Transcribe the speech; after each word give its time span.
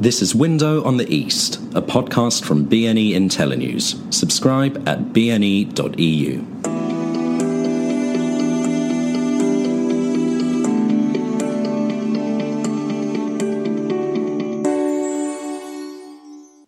This 0.00 0.22
is 0.22 0.32
Window 0.32 0.84
on 0.84 0.96
the 0.96 1.12
East, 1.12 1.56
a 1.74 1.82
podcast 1.82 2.44
from 2.44 2.68
BNE 2.68 3.14
IntelliNews. 3.14 4.14
Subscribe 4.14 4.76
at 4.88 5.12
bne.eu. 5.12 6.44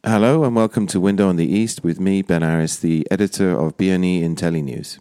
Hello 0.05 0.43
and 0.43 0.57
welcome 0.57 0.89
to 0.89 0.99
Window 0.99 1.29
on 1.29 1.37
the 1.37 1.47
East 1.47 1.85
with 1.85 2.01
me, 2.01 2.23
Ben 2.23 2.43
Aris, 2.43 2.79
the 2.79 3.07
editor 3.13 3.53
of 3.53 3.77
BNE 3.77 4.23
IntelliNews. 4.25 4.99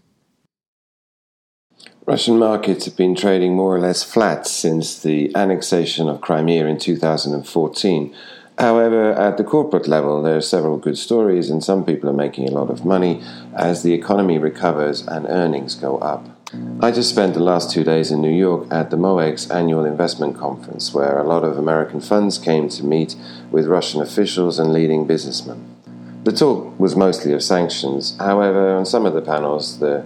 Russian 2.10 2.40
markets 2.40 2.86
have 2.86 2.96
been 2.96 3.14
trading 3.14 3.54
more 3.54 3.76
or 3.76 3.80
less 3.80 4.02
flat 4.02 4.48
since 4.48 5.00
the 5.00 5.32
annexation 5.36 6.10
of 6.10 6.22
Crimea 6.22 6.66
in 6.66 6.80
2014. 6.80 8.16
However, 8.58 9.14
at 9.14 9.38
the 9.38 9.44
corporate 9.44 9.88
level, 9.88 10.24
there 10.24 10.36
are 10.36 10.42
several 10.42 10.78
good 10.78 10.98
stories, 10.98 11.52
and 11.52 11.64
some 11.64 11.86
people 11.86 12.10
are 12.10 12.24
making 12.26 12.50
a 12.50 12.52
lot 12.52 12.72
of 12.72 12.84
money 12.84 13.22
as 13.56 13.84
the 13.84 13.94
economy 13.94 14.40
recovers 14.40 15.06
and 15.06 15.28
earnings 15.30 15.76
go 15.76 16.00
up. 16.00 16.26
I 16.82 16.90
just 16.90 17.12
spent 17.12 17.36
the 17.36 17.42
last 17.42 17.70
two 17.70 17.84
days 17.84 18.10
in 18.10 18.24
New 18.24 18.36
York 18.36 18.66
at 18.72 18.90
the 18.90 18.98
MOEX 18.98 19.54
annual 19.54 19.86
investment 19.86 20.36
conference, 20.36 20.92
where 20.92 21.20
a 21.20 21.28
lot 21.28 21.44
of 21.44 21.60
American 21.60 22.02
funds 22.02 22.40
came 22.40 22.70
to 22.70 22.84
meet 22.84 23.16
with 23.52 23.68
Russian 23.68 24.02
officials 24.02 24.58
and 24.58 24.74
leading 24.74 25.06
businessmen. 25.06 25.76
The 26.24 26.32
talk 26.32 26.80
was 26.80 26.96
mostly 26.96 27.34
of 27.34 27.44
sanctions. 27.44 28.18
However, 28.18 28.74
on 28.74 28.88
some 28.88 29.06
of 29.06 29.14
the 29.14 29.22
panels, 29.22 29.78
the 29.78 30.04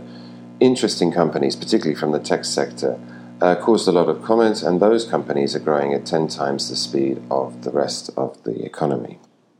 interesting 0.63 1.12
companies, 1.12 1.55
particularly 1.55 1.99
from 1.99 2.12
the 2.12 2.20
tech 2.20 2.45
sector, 2.45 2.99
uh, 3.41 3.55
caused 3.55 3.88
a 3.88 3.91
lot 3.91 4.08
of 4.08 4.23
comments, 4.23 4.63
and 4.63 4.80
those 4.80 5.05
companies 5.05 5.55
are 5.55 5.59
growing 5.59 5.94
at 5.94 6.05
10 6.05 6.30
times 6.30 6.70
the 6.70 6.76
speed 6.76 7.22
of 7.30 7.63
the 7.63 7.72
rest 7.72 8.09
of 8.16 8.41
the 8.44 8.63
economy. 8.63 9.20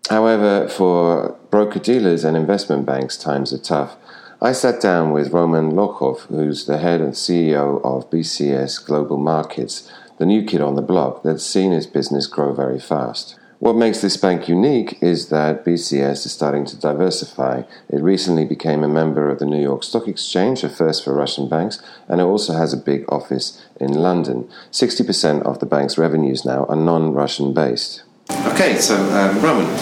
However, 0.10 0.68
for 0.70 1.38
broker 1.50 1.80
dealers 1.80 2.24
and 2.24 2.38
investment 2.38 2.86
banks, 2.86 3.18
times 3.18 3.52
are 3.54 3.58
tough. 3.58 3.96
I 4.42 4.52
sat 4.52 4.82
down 4.82 5.12
with 5.12 5.32
Roman 5.32 5.72
Lokhov, 5.72 6.22
who's 6.28 6.66
the 6.66 6.78
head 6.78 7.02
and 7.02 7.14
CEO 7.14 7.84
of 7.84 8.10
BCS 8.10 8.86
Global 8.86 9.18
Markets, 9.18 9.92
the 10.18 10.26
new 10.26 10.44
kid 10.44 10.62
on 10.62 10.76
the 10.76 10.82
block 10.82 11.24
that's 11.24 11.46
seen 11.46 11.72
his 11.72 11.88
business 11.88 12.28
grow 12.28 12.54
very 12.54 12.80
fast. 12.80 13.38
What 13.64 13.78
makes 13.78 14.02
this 14.02 14.18
bank 14.18 14.50
unique 14.50 15.02
is 15.02 15.30
that 15.30 15.64
BCS 15.64 16.26
is 16.26 16.34
starting 16.34 16.66
to 16.66 16.76
diversify. 16.76 17.64
It 17.88 18.02
recently 18.02 18.44
became 18.44 18.84
a 18.84 18.90
member 18.90 19.30
of 19.30 19.40
the 19.40 19.46
New 19.46 19.62
York 19.62 19.86
Stock 19.86 20.06
Exchange, 20.06 20.66
a 20.66 20.70
first 20.70 21.02
for 21.02 21.14
Russian 21.14 21.48
banks, 21.48 21.82
and 22.10 22.20
it 22.20 22.26
also 22.26 22.56
has 22.58 22.74
a 22.74 22.78
big 22.78 23.06
office 23.08 23.66
in 23.80 23.94
London. 23.94 24.50
60% 24.74 25.44
of 25.44 25.60
the 25.60 25.66
bank's 25.66 25.98
revenues 25.98 26.44
now 26.44 26.66
are 26.66 26.76
non 26.76 27.14
Russian 27.14 27.54
based. 27.54 28.04
Okay, 28.48 28.76
so 28.76 28.96
um, 28.98 29.42
Roman, 29.42 29.74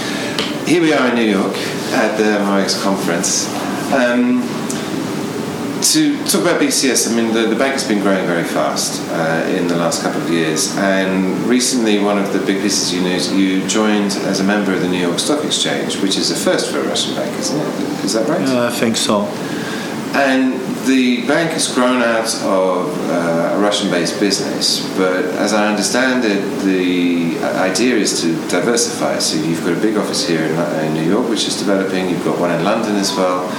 here 0.67 0.83
we 0.83 0.93
are 0.93 1.09
in 1.09 1.15
New 1.15 1.31
York 1.31 1.55
at 1.93 2.15
the 2.17 2.37
MOEX 2.45 2.83
conference. 2.83 3.51
Um, 3.91 4.60
to 5.81 6.17
talk 6.25 6.41
about 6.41 6.61
BCS, 6.61 7.11
I 7.11 7.15
mean, 7.15 7.33
the, 7.33 7.47
the 7.47 7.55
bank 7.55 7.73
has 7.73 7.87
been 7.87 8.01
growing 8.01 8.25
very 8.25 8.43
fast 8.43 9.01
uh, 9.11 9.47
in 9.49 9.67
the 9.67 9.75
last 9.75 10.01
couple 10.03 10.21
of 10.21 10.29
years. 10.29 10.75
And 10.77 11.37
recently, 11.43 11.99
one 11.99 12.17
of 12.17 12.31
the 12.33 12.39
big 12.39 12.61
pieces 12.61 12.93
you 12.93 13.01
news, 13.01 13.31
you 13.33 13.67
joined 13.67 14.11
as 14.27 14.39
a 14.39 14.43
member 14.43 14.73
of 14.73 14.81
the 14.81 14.87
New 14.87 14.99
York 14.99 15.19
Stock 15.19 15.43
Exchange, 15.43 16.01
which 16.01 16.17
is 16.17 16.31
a 16.31 16.35
first 16.35 16.71
for 16.71 16.79
a 16.79 16.83
Russian 16.83 17.15
bank, 17.15 17.37
isn't 17.39 17.59
it? 17.59 18.05
Is 18.05 18.13
that 18.13 18.27
right? 18.27 18.41
I 18.41 18.71
think 18.71 18.95
so. 18.95 19.25
And 20.13 20.59
the 20.85 21.25
bank 21.25 21.51
has 21.51 21.73
grown 21.73 22.01
out 22.01 22.33
of 22.43 23.09
uh, 23.09 23.55
a 23.55 23.59
Russian 23.59 23.89
based 23.89 24.19
business, 24.19 24.85
but 24.97 25.25
as 25.39 25.53
I 25.53 25.67
understand 25.67 26.25
it, 26.25 26.41
the 26.63 27.39
idea 27.59 27.95
is 27.95 28.21
to 28.21 28.33
diversify. 28.49 29.19
So 29.19 29.41
you've 29.41 29.63
got 29.63 29.77
a 29.77 29.81
big 29.81 29.97
office 29.97 30.27
here 30.27 30.43
in, 30.43 30.51
in 30.85 30.93
New 30.93 31.09
York, 31.09 31.29
which 31.29 31.47
is 31.47 31.57
developing, 31.57 32.09
you've 32.09 32.25
got 32.25 32.39
one 32.39 32.51
in 32.51 32.63
London 32.63 32.95
as 32.95 33.11
well 33.15 33.49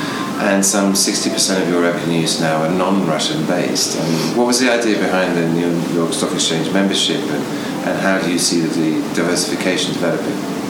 and 0.40 0.64
some 0.64 0.92
60% 0.94 1.62
of 1.62 1.68
your 1.68 1.82
revenues 1.82 2.40
now 2.40 2.62
are 2.62 2.70
non-Russian 2.70 3.46
based. 3.46 3.98
And 3.98 4.36
what 4.36 4.46
was 4.46 4.60
the 4.60 4.70
idea 4.70 4.98
behind 4.98 5.36
the 5.36 5.48
New 5.48 5.70
York 5.94 6.12
Stock 6.12 6.32
Exchange 6.32 6.72
membership, 6.72 7.20
and, 7.20 7.44
and 7.86 8.00
how 8.00 8.20
do 8.20 8.30
you 8.30 8.38
see 8.38 8.60
the 8.60 9.14
diversification 9.14 9.92
developing? 9.94 10.62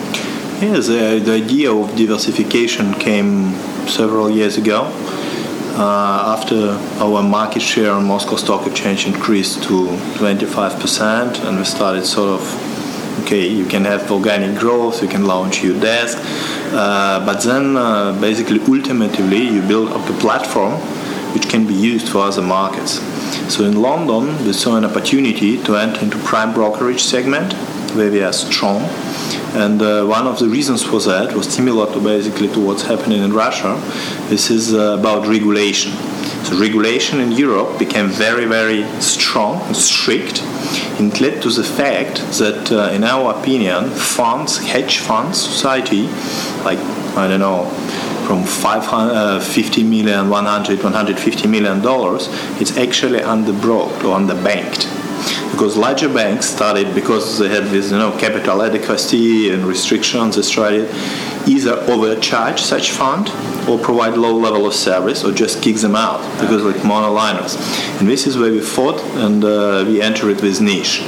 The, 0.59 1.19
the 1.19 1.33
idea 1.33 1.73
of 1.73 1.95
diversification 1.95 2.93
came 2.93 3.53
several 3.87 4.29
years 4.29 4.57
ago. 4.57 4.91
Uh, 5.75 6.37
after 6.37 6.69
our 7.03 7.23
market 7.23 7.61
share 7.61 7.91
on 7.91 8.05
Moscow 8.05 8.35
Stock 8.35 8.67
Exchange 8.67 9.07
increased 9.07 9.63
to 9.63 9.87
25%, 10.17 11.43
and 11.45 11.57
we 11.57 11.65
started 11.65 12.05
sort 12.05 12.39
of, 12.39 12.41
okay, 13.21 13.47
you 13.47 13.65
can 13.65 13.85
have 13.85 14.11
organic 14.11 14.57
growth, 14.57 15.01
you 15.01 15.07
can 15.07 15.25
launch 15.25 15.63
your 15.63 15.79
desk, 15.79 16.17
uh, 16.73 17.25
but 17.25 17.41
then 17.43 17.77
uh, 17.77 18.19
basically 18.19 18.59
ultimately 18.61 19.41
you 19.41 19.61
build 19.61 19.89
up 19.89 20.09
a 20.09 20.13
platform 20.19 20.73
which 21.33 21.49
can 21.49 21.65
be 21.65 21.73
used 21.73 22.09
for 22.09 22.19
other 22.19 22.41
markets. 22.41 22.99
So 23.53 23.65
in 23.65 23.81
London 23.81 24.45
we 24.45 24.53
saw 24.53 24.77
an 24.77 24.85
opportunity 24.85 25.61
to 25.63 25.75
enter 25.75 26.01
into 26.01 26.17
prime 26.19 26.53
brokerage 26.53 27.01
segment 27.03 27.53
where 27.95 28.11
we 28.11 28.23
are 28.23 28.33
strong. 28.33 28.81
And 29.55 29.81
uh, 29.81 30.05
one 30.05 30.25
of 30.25 30.39
the 30.39 30.47
reasons 30.47 30.81
for 30.81 30.99
that 31.01 31.35
was 31.35 31.47
similar 31.47 31.91
to 31.93 31.99
basically 31.99 32.47
to 32.49 32.59
what's 32.59 32.83
happening 32.83 33.21
in 33.21 33.33
Russia. 33.33 33.79
This 34.29 34.49
is 34.49 34.73
uh, 34.73 34.97
about 34.99 35.27
regulation. 35.27 35.91
So 36.43 36.57
regulation 36.59 37.19
in 37.19 37.31
Europe 37.31 37.77
became 37.77 38.07
very, 38.07 38.45
very 38.45 38.83
strong 38.99 39.61
and 39.61 39.75
strict 39.75 40.41
it 40.99 41.19
led 41.21 41.41
to 41.41 41.49
the 41.49 41.63
fact 41.63 42.17
that, 42.39 42.71
uh, 42.71 42.91
in 42.91 43.03
our 43.03 43.37
opinion, 43.39 43.89
funds, 43.89 44.57
hedge 44.57 44.99
funds, 44.99 45.41
society, 45.41 46.03
like, 46.63 46.79
I 47.17 47.27
don't 47.27 47.39
know, 47.39 47.65
from 48.27 48.43
550 48.43 50.11
uh, 50.13 50.29
100, 50.29 50.83
150 50.83 51.47
million 51.47 51.81
dollars, 51.81 52.29
it's 52.61 52.77
actually 52.77 53.19
underbroked 53.19 54.03
or 54.03 54.17
underbanked. 54.17 55.02
Because 55.53 55.77
larger 55.77 56.11
banks 56.11 56.47
started 56.47 56.93
because 56.95 57.37
they 57.37 57.47
had 57.47 57.65
this, 57.65 57.91
you 57.91 57.97
know, 57.97 58.11
capital 58.17 58.61
adequacy 58.63 59.51
and 59.51 59.63
restrictions. 59.65 60.35
They 60.35 60.41
started 60.41 60.89
either 61.47 61.73
overcharge 61.89 62.59
such 62.59 62.89
fund 62.89 63.29
or 63.69 63.77
provide 63.77 64.17
low 64.17 64.35
level 64.35 64.65
of 64.65 64.73
service 64.73 65.23
or 65.23 65.31
just 65.31 65.61
kick 65.61 65.77
them 65.77 65.95
out 65.95 66.19
because 66.41 66.63
like 66.63 66.77
monoliners. 66.77 67.55
And 67.99 68.09
this 68.09 68.25
is 68.25 68.35
where 68.35 68.51
we 68.51 68.61
fought 68.61 68.99
and 69.23 69.43
uh, 69.43 69.85
we 69.87 70.01
entered 70.01 70.41
with 70.41 70.59
niche 70.59 71.01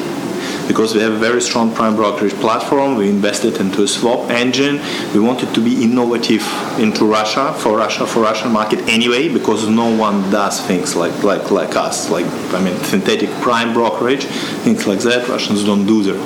because 0.68 0.94
we 0.94 1.02
have 1.02 1.14
a 1.14 1.18
very 1.18 1.42
strong 1.42 1.74
prime 1.74 1.96
brokerage 1.96 2.34
platform. 2.34 2.96
We 2.96 3.10
invested 3.10 3.60
into 3.60 3.84
a 3.84 3.88
swap 3.88 4.30
engine. 4.30 4.82
We 5.14 5.20
wanted 5.20 5.54
to 5.56 5.62
be 5.62 5.84
innovative 5.84 6.44
into 6.80 7.06
Russia 7.06 7.54
for 7.54 7.78
Russia 7.78 8.06
for 8.06 8.22
Russian 8.22 8.52
market 8.52 8.80
anyway 8.88 9.30
because 9.32 9.68
no 9.68 9.96
one 9.96 10.30
does 10.32 10.62
things 10.62 10.96
like 10.96 11.24
like 11.24 11.52
like 11.52 11.76
us. 11.76 12.10
Like 12.10 12.26
I 12.54 12.62
mean 12.64 12.78
synthetic 12.84 13.30
prime 13.42 13.74
brokerage, 13.74 14.26
things 14.66 14.88
like 14.88 15.00
that. 15.00 15.28
Russians 15.28 15.64
don't 15.64 15.86
do 15.86 16.04
that, 16.04 16.20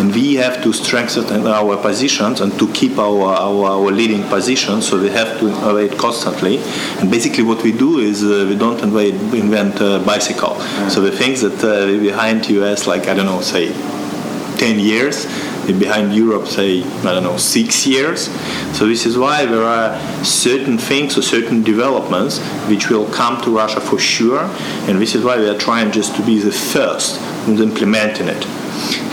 and 0.00 0.14
we 0.14 0.34
have 0.36 0.62
to 0.62 0.72
strengthen 0.72 1.46
our 1.46 1.76
positions 1.76 2.40
and 2.40 2.58
to 2.58 2.66
keep 2.72 2.98
our 2.98 3.34
our, 3.34 3.64
our 3.66 3.90
leading 3.90 4.22
position. 4.28 4.82
So 4.82 5.00
we 5.00 5.10
have 5.10 5.38
to 5.40 5.48
innovate 5.48 5.98
constantly. 5.98 6.58
And 6.98 7.10
basically, 7.10 7.44
what 7.44 7.62
we 7.62 7.72
do 7.72 7.98
is 7.98 8.22
uh, 8.22 8.46
we 8.48 8.56
don't 8.56 8.80
invent, 8.82 9.80
a 9.80 9.98
bicycle. 10.04 10.54
So 10.88 11.00
the 11.00 11.10
things 11.10 11.40
that 11.40 11.58
uh, 11.64 11.86
behind 11.98 12.48
US, 12.48 12.86
like 12.86 13.08
I 13.08 13.14
don't 13.14 13.26
know, 13.26 13.40
say 13.40 13.73
10 14.64 14.78
years, 14.78 15.26
behind 15.78 16.14
Europe, 16.14 16.46
say, 16.46 16.82
I 16.82 17.12
don't 17.12 17.22
know, 17.22 17.36
six 17.36 17.86
years. 17.86 18.30
So 18.74 18.86
this 18.86 19.04
is 19.04 19.18
why 19.18 19.44
there 19.44 19.64
are 19.64 20.24
certain 20.24 20.78
things 20.78 21.18
or 21.18 21.22
certain 21.22 21.62
developments 21.62 22.38
which 22.66 22.88
will 22.88 23.06
come 23.12 23.42
to 23.42 23.50
Russia 23.50 23.82
for 23.82 23.98
sure, 23.98 24.44
and 24.88 24.98
this 24.98 25.14
is 25.14 25.22
why 25.22 25.36
we 25.36 25.46
are 25.50 25.58
trying 25.58 25.92
just 25.92 26.16
to 26.16 26.22
be 26.24 26.38
the 26.38 26.50
first 26.50 27.20
in 27.46 27.58
implementing 27.58 28.28
it. 28.28 28.63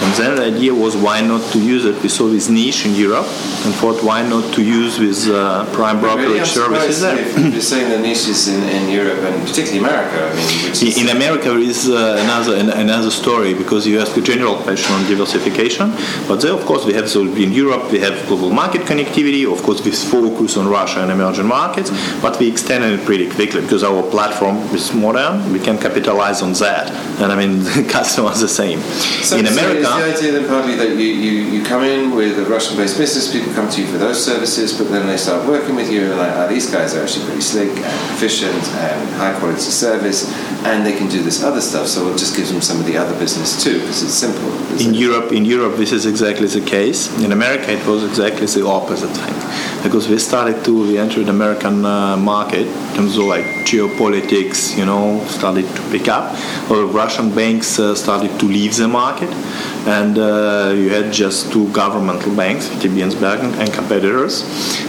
And 0.01 0.13
then 0.16 0.35
the 0.35 0.45
idea 0.57 0.73
was 0.73 0.97
why 0.97 1.22
not 1.22 1.41
to 1.53 1.59
use 1.59 1.85
it? 1.85 2.01
We 2.01 2.09
saw 2.09 2.27
this 2.27 2.49
niche 2.49 2.85
in 2.85 2.95
Europe 2.95 3.27
and 3.63 3.73
thought 3.75 4.03
why 4.03 4.28
not 4.28 4.53
to 4.55 4.63
use 4.63 4.97
with 4.99 5.29
uh, 5.29 5.66
prime 5.73 5.99
brokerage 5.99 6.28
really 6.28 6.46
services 6.46 7.02
there. 7.02 7.49
You're 7.52 7.61
saying 7.61 7.90
the 7.91 7.99
niches 7.99 8.47
in, 8.47 8.63
in 8.63 8.90
Europe 8.90 9.19
and 9.19 9.47
particularly 9.47 9.79
America. 9.79 10.31
I 10.31 10.84
mean, 10.84 10.99
in 11.02 11.16
America 11.16 11.49
there 11.49 11.59
is 11.59 11.90
uh, 11.90 12.17
another 12.23 12.55
another 12.58 13.11
story 13.11 13.53
because 13.53 13.85
you 13.85 13.99
ask 13.99 14.17
a 14.17 14.22
general 14.22 14.55
question 14.55 14.91
on 14.96 15.05
diversification, 15.08 15.91
but 16.28 16.41
there 16.41 16.53
of 16.53 16.66
course 16.66 16.84
we 16.85 16.93
have 16.93 17.07
so 17.09 17.22
in 17.22 17.52
Europe 17.52 17.91
we 17.91 17.99
have 17.99 18.16
global 18.28 18.49
market 18.49 18.81
connectivity. 18.81 19.43
Of 19.52 19.61
course 19.64 19.84
we 19.85 19.91
focus 19.91 20.57
on 20.57 20.67
Russia 20.67 21.02
and 21.03 21.11
emerging 21.11 21.47
markets, 21.47 21.91
but 22.22 22.40
we 22.40 22.49
extended 22.49 22.99
it 22.99 23.05
pretty 23.05 23.29
quickly 23.29 23.61
because 23.61 23.84
our 23.84 24.02
platform 24.09 24.57
is 24.73 24.93
modern. 24.93 25.53
We 25.53 25.59
can 25.59 25.78
capitalize 25.78 26.41
on 26.41 26.53
that, 26.53 26.90
and 27.22 27.31
I 27.31 27.35
mean 27.35 27.59
the 27.78 27.85
customers 27.87 28.40
the 28.40 28.47
same. 28.47 28.79
So 29.22 29.37
in 29.37 29.46
America, 29.52 29.86
so 29.86 29.98
is 30.06 30.20
the 30.20 30.28
idea 30.28 30.40
then 30.40 30.48
partly 30.50 30.76
that 30.76 30.90
you, 30.90 31.08
you, 31.26 31.32
you 31.52 31.66
come 31.66 31.84
in 31.84 32.16
with 32.16 32.40
a 32.40 32.46
Russian-based 32.46 32.98
business, 32.98 33.32
people 33.32 33.53
come 33.53 33.70
to 33.70 33.82
you 33.82 33.88
for 33.88 33.98
those 33.98 34.24
services, 34.24 34.78
but 34.78 34.90
then 34.90 35.08
they 35.08 35.18
start 35.18 35.48
working 35.48 35.76
with 35.76 35.92
you, 35.92 36.09
and 36.09 36.18
like, 36.18 36.34
oh, 36.36 36.48
these 36.48 36.70
guys 36.70 36.96
are 36.96 37.03
actually 37.03 37.26
pretty 37.26 37.42
slick 37.42 37.70
and 37.70 38.16
efficient 38.16 38.64
and 38.86 39.09
high 39.16 39.38
quality 39.40 39.59
service, 39.59 40.32
and 40.66 40.86
they 40.86 40.96
can 40.96 41.08
do 41.09 41.22
this 41.24 41.44
other 41.44 41.62
stuff. 41.62 41.88
So 41.88 42.12
it 42.14 42.18
just 42.18 42.36
gives 42.36 42.52
them 42.52 42.62
some 42.62 42.80
of 42.80 42.86
the 42.86 42.98
other 42.98 43.18
business 43.18 43.64
too, 43.64 43.80
because 43.80 44.03
it's 44.03 44.14
simple. 44.14 44.52
In? 44.80 44.94
Europe, 44.94 45.32
in 45.32 45.46
Europe, 45.46 45.78
this 45.78 45.92
is 45.92 46.06
exactly 46.06 46.48
the 46.48 46.62
case. 46.62 47.09
In 47.24 47.32
America, 47.32 47.72
it 47.72 47.86
was 47.86 48.03
exactly 48.03 48.46
the 48.46 48.66
opposite 48.66 49.09
thing, 49.09 49.36
because 49.83 50.07
we 50.07 50.17
started 50.19 50.63
to 50.66 50.87
we 50.87 50.97
entered 50.97 51.25
the 51.25 51.31
American 51.31 51.85
uh, 51.85 52.16
market 52.17 52.67
in 52.67 52.95
terms 52.95 53.17
of 53.17 53.25
like 53.25 53.45
geopolitics, 53.66 54.78
you 54.78 54.85
know, 54.85 55.23
started 55.28 55.66
to 55.75 55.81
pick 55.91 56.07
up. 56.07 56.35
Or 56.69 56.85
Russian 56.85 57.33
banks 57.33 57.79
uh, 57.79 57.95
started 57.95 58.39
to 58.39 58.45
leave 58.45 58.75
the 58.75 58.87
market, 58.87 59.29
and 59.87 60.17
uh, 60.17 60.73
you 60.75 60.89
had 60.89 61.11
just 61.11 61.51
two 61.51 61.72
governmental 61.72 62.35
banks, 62.35 62.69
and 62.69 62.81
and 62.83 63.73
competitors. 63.73 64.43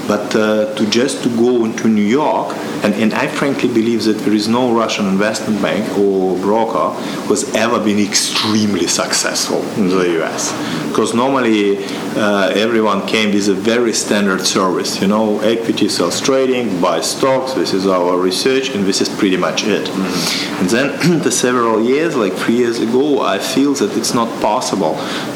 But 0.07 0.35
uh, 0.35 0.75
to 0.75 0.91
just 0.91 1.23
to 1.23 1.29
go 1.37 1.65
into 1.65 1.89
New 1.89 2.03
York, 2.03 2.55
and, 2.85 2.95
and 2.95 3.15
I 3.15 3.29
frankly 3.29 3.69
believe 3.69 4.05
that 4.05 4.19
there 4.25 4.35
is 4.35 4.49
no 4.49 4.75
Russian 4.75 5.07
investment 5.07 5.63
bank 5.63 5.97
or 5.97 6.37
broker 6.39 6.91
who 7.23 7.29
has 7.35 7.55
ever 7.55 7.79
been 7.83 7.99
extremely 7.99 8.87
successful 8.87 9.63
in 9.79 9.89
the 9.89 10.23
US. 10.23 10.53
Because 10.89 11.15
normally 11.15 11.85
uh, 12.17 12.53
everyone 12.55 13.07
came 13.07 13.33
with 13.33 13.49
a 13.49 13.55
very 13.55 13.93
standard 13.93 14.43
service, 14.43 15.01
you 15.01 15.07
know, 15.07 15.41
equity 15.41 15.89
sales 15.89 16.21
trading, 16.21 16.81
buy 16.81 17.01
stocks, 17.01 17.55
this 17.55 17.73
is 17.73 17.87
our 17.87 18.19
research, 18.19 18.71
and 18.71 18.85
this 18.85 19.01
is 19.01 19.09
pretty 19.09 19.37
much 19.37 19.65
it. 19.65 19.87
Mm-hmm. 19.87 20.61
And 20.61 20.69
then 20.69 21.19
the 21.27 21.31
several 21.31 21.81
years, 21.83 22.17
like 22.17 22.35
three 22.35 22.57
years 22.57 22.81
ago, 22.81 23.23
I 23.23 23.39
feel 23.39 23.75
that 23.75 23.97
it's 23.97 24.13
not 24.13 24.29
possible 24.43 24.82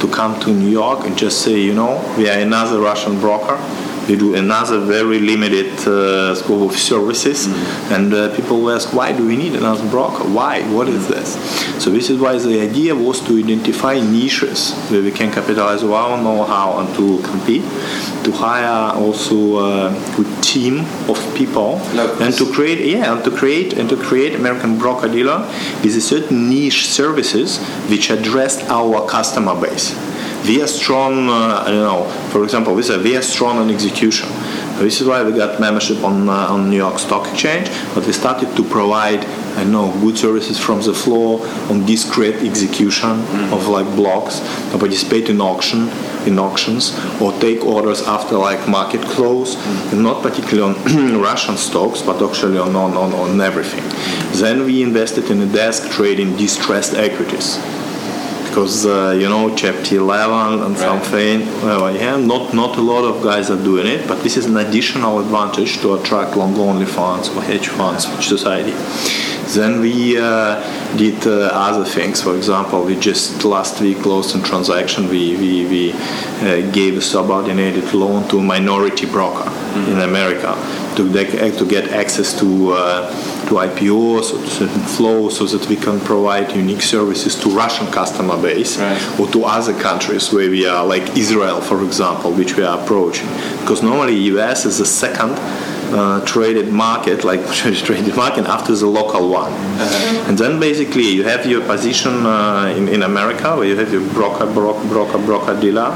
to 0.01 0.09
come 0.11 0.39
to 0.41 0.51
New 0.51 0.69
York 0.69 1.07
and 1.07 1.17
just 1.17 1.43
say, 1.43 1.61
you 1.61 1.75
know, 1.75 2.03
we 2.19 2.29
are 2.29 2.39
another 2.39 2.81
Russian 2.81 3.19
broker 3.21 3.57
we 4.09 4.17
do 4.17 4.35
another 4.35 4.81
very 4.81 5.19
limited 5.19 5.73
uh, 5.87 6.35
scope 6.35 6.71
of 6.71 6.77
services, 6.77 7.47
mm-hmm. 7.47 7.95
and 7.95 8.15
uh, 8.15 8.35
people 8.37 8.71
ask, 8.71 8.93
why 8.93 9.13
do 9.13 9.27
we 9.27 9.37
need 9.37 9.55
another 9.55 9.89
broker? 9.91 10.25
Why? 10.25 10.63
What 10.73 10.89
is 10.89 11.09
this? 11.09 11.35
So 11.83 11.91
this 11.91 12.11
is 12.11 12.19
why 12.19 12.39
the 12.39 12.61
idea 12.61 12.95
was 12.95 13.21
to 13.27 13.39
identify 13.39 13.99
niches 14.01 14.75
where 14.91 15.03
we 15.03 15.11
can 15.11 15.33
capitalize 15.33 15.83
our 15.83 16.17
know-how 16.23 16.79
and 16.81 16.95
to 16.97 17.21
compete, 17.29 17.63
to 18.25 18.33
hire 18.33 18.95
also 18.95 19.59
a 19.59 20.15
good 20.17 20.43
team 20.43 20.81
of 21.09 21.19
people, 21.35 21.79
Locals. 21.95 22.21
and 22.21 22.35
to 22.35 22.53
create, 22.53 22.85
yeah, 22.87 23.13
and 23.13 23.25
to 23.25 23.31
create 23.31 23.73
and 23.75 23.89
to 23.89 23.97
create 23.97 24.35
American 24.35 24.79
broker 24.79 25.09
dealer 25.09 25.39
with 25.83 25.97
a 25.97 26.01
certain 26.01 26.49
niche 26.49 26.87
services 26.89 27.59
which 27.89 28.11
addressed 28.11 28.63
our 28.71 29.07
customer 29.09 29.59
base 29.61 29.95
we 30.47 30.63
are 30.63 30.67
strong, 30.67 31.29
uh, 31.29 31.65
you 31.69 31.75
know, 31.75 32.05
for 32.31 32.45
example, 32.45 32.75
we 32.75 32.83
say 32.83 33.03
we 33.03 33.17
are 33.17 33.23
strong 33.23 33.59
on 33.59 33.71
execution. 33.71 34.29
This 34.79 35.01
is 35.01 35.07
why 35.07 35.23
we 35.23 35.33
got 35.33 35.59
membership 35.59 36.05
on, 36.05 36.29
uh, 36.29 36.33
on 36.33 36.71
New 36.71 36.77
York 36.77 36.99
Stock 36.99 37.27
Exchange, 37.29 37.69
but 37.95 38.07
we 38.07 38.13
started 38.13 38.55
to 38.57 38.63
provide, 38.63 39.25
I 39.57 39.65
know, 39.65 39.91
good 40.01 40.19
services 40.19 40.59
from 40.59 40.83
the 40.83 40.93
floor 40.93 41.41
on 41.71 41.87
discrete 41.87 42.37
execution 42.37 43.23
mm-hmm. 43.23 43.55
of 43.55 43.67
like 43.69 43.87
blocks, 43.97 44.41
participate 44.71 45.31
in 45.31 45.41
auction, 45.41 45.89
in 46.27 46.39
auctions, 46.39 46.95
or 47.21 47.33
take 47.41 47.65
orders 47.65 48.03
after 48.03 48.37
like 48.37 48.69
market 48.69 49.01
close, 49.01 49.57
mm-hmm. 49.57 50.03
not 50.03 50.23
particularly 50.23 50.75
on 50.75 51.21
Russian 51.23 51.57
stocks, 51.57 52.03
but 52.03 52.23
actually 52.23 52.59
on, 52.59 52.77
on, 52.77 52.97
on, 52.97 53.13
on 53.15 53.41
everything. 53.41 53.85
Then 54.39 54.65
we 54.65 54.83
invested 54.83 55.31
in 55.31 55.41
a 55.41 55.47
desk 55.47 55.91
trading 55.91 56.37
distressed 56.37 56.95
equities 56.95 57.59
because 58.57 58.87
uh, 58.87 59.11
you 59.11 59.29
know 59.29 59.55
chapter 59.55 59.97
11 59.97 60.63
and 60.63 60.71
right. 60.71 60.79
something 60.79 61.41
well 61.63 61.95
yeah 61.95 62.17
not 62.17 62.55
not 62.55 62.79
a 62.79 62.81
lot 62.81 63.05
of 63.05 63.23
guys 63.23 63.51
are 63.51 63.63
doing 63.63 63.87
it 63.87 64.09
but 64.09 64.23
this 64.23 64.39
is 64.39 64.47
an 64.47 64.57
additional 64.57 65.21
advantage 65.21 65.77
to 65.83 65.93
attract 65.93 66.39
long 66.39 66.57
only 66.57 66.87
funds 66.87 67.29
or 67.29 67.43
hedge 67.43 67.69
funds 67.69 68.07
for 68.07 68.23
society 68.23 68.73
then 69.59 69.81
we 69.81 70.19
uh, 70.19 70.57
did 70.97 71.25
uh, 71.25 71.51
other 71.53 71.85
things. 71.85 72.21
For 72.21 72.37
example, 72.37 72.83
we 72.83 72.97
just 72.97 73.45
last 73.45 73.81
week 73.81 73.99
closed 73.99 74.35
a 74.35 74.43
transaction. 74.43 75.09
We, 75.09 75.37
we, 75.37 75.67
we 75.67 75.93
uh, 75.93 76.69
gave 76.73 76.97
a 76.97 77.01
subordinated 77.01 77.95
loan 77.95 78.29
to 78.31 78.39
a 78.39 78.43
minority 78.43 79.07
broker 79.07 79.49
mm-hmm. 79.49 79.93
in 79.93 80.01
America 80.01 80.57
to, 80.97 81.13
to 81.59 81.67
get 81.67 81.91
access 81.91 82.39
to 82.41 82.73
uh, 82.73 83.11
to 83.47 83.55
IPOs 83.55 84.35
or 84.35 84.43
to 84.45 84.51
certain 84.51 84.81
flows 84.83 85.39
so 85.39 85.45
that 85.47 85.69
we 85.69 85.77
can 85.77 86.01
provide 86.01 86.55
unique 86.57 86.83
services 86.83 87.37
to 87.37 87.49
Russian 87.51 87.87
customer 87.93 88.41
base 88.41 88.79
right. 88.79 89.21
or 89.21 89.29
to 89.29 89.45
other 89.45 89.79
countries 89.81 90.33
where 90.33 90.51
we 90.51 90.67
are 90.67 90.85
like 90.85 91.17
Israel 91.17 91.61
for 91.61 91.85
example 91.85 92.33
which 92.33 92.57
we 92.57 92.65
are 92.65 92.81
approaching 92.83 93.29
because 93.61 93.83
normally 93.83 94.17
US 94.35 94.65
is 94.65 94.79
the 94.79 94.87
second 94.87 95.37
uh, 95.97 96.25
traded 96.25 96.69
market, 96.69 97.25
like 97.25 97.41
traded 97.89 98.15
market, 98.15 98.47
after 98.47 98.75
the 98.75 98.87
local 98.87 99.29
one. 99.29 99.53
Uh-huh. 99.53 100.25
And 100.29 100.39
then 100.39 100.61
basically 100.61 101.09
you 101.09 101.25
have 101.25 101.47
your 101.47 101.63
position 101.65 102.27
uh, 102.27 102.75
in, 102.77 102.89
in 102.89 103.03
America 103.03 103.57
where 103.57 103.67
you 103.67 103.77
have 103.77 103.93
your 103.93 104.07
broker, 104.13 104.47
broker, 104.47 104.87
broker, 104.89 105.19
broker 105.19 105.61
dealer, 105.61 105.91